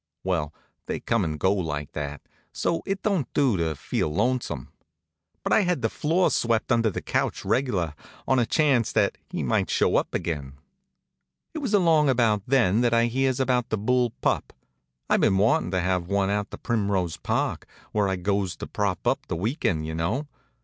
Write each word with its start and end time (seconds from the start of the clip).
Well, 0.23 0.51
they 0.87 0.99
come 0.99 1.23
and 1.23 1.39
go 1.39 1.53
like 1.53 1.91
that, 1.91 2.21
so 2.51 2.81
it 2.87 3.03
don't 3.03 3.31
do 3.35 3.55
to 3.57 3.75
feel 3.75 4.11
lonesome; 4.11 4.69
but 5.43 5.53
I 5.53 5.59
had 5.61 5.83
the 5.83 5.91
floor 5.91 6.31
swept 6.31 6.71
under 6.71 6.89
the 6.89 7.03
couch 7.03 7.45
reg'lar, 7.45 7.93
on 8.27 8.39
a 8.39 8.47
chance 8.47 8.91
that 8.93 9.15
he 9.29 9.43
might 9.43 9.69
show 9.69 9.97
up 9.97 10.15
again. 10.15 10.53
It 11.53 11.59
was 11.59 11.75
along 11.75 12.09
about 12.09 12.41
then 12.47 12.81
that 12.81 12.95
I 12.95 13.05
hears 13.05 13.39
about 13.39 13.69
the 13.69 13.77
bull 13.77 14.09
pup. 14.21 14.53
I'd 15.07 15.21
been 15.21 15.37
wantin' 15.37 15.69
to 15.69 15.81
have 15.81 16.07
one 16.07 16.31
out 16.31 16.49
to 16.49 16.57
Primrose 16.57 17.17
Park 17.17 17.67
where 17.91 18.07
I 18.07 18.15
goes 18.15 18.55
to 18.55 18.65
prop 18.65 19.05
up 19.05 19.27
the 19.27 19.35
weekend, 19.35 19.85
you 19.85 19.93
know. 19.93 20.25